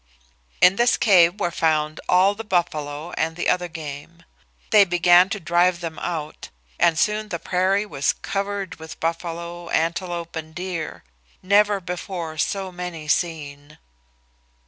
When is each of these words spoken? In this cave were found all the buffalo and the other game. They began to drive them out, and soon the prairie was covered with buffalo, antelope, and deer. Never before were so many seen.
In 0.61 0.77
this 0.77 0.97
cave 0.97 1.39
were 1.39 1.51
found 1.51 1.99
all 2.09 2.33
the 2.33 2.43
buffalo 2.43 3.11
and 3.11 3.35
the 3.35 3.47
other 3.47 3.67
game. 3.67 4.23
They 4.71 4.83
began 4.83 5.29
to 5.29 5.39
drive 5.39 5.79
them 5.79 5.99
out, 5.99 6.49
and 6.79 6.97
soon 6.97 7.29
the 7.29 7.37
prairie 7.37 7.85
was 7.85 8.13
covered 8.13 8.77
with 8.79 8.99
buffalo, 8.99 9.69
antelope, 9.69 10.35
and 10.35 10.55
deer. 10.55 11.03
Never 11.43 11.79
before 11.79 12.29
were 12.29 12.37
so 12.39 12.71
many 12.71 13.07
seen. 13.07 13.77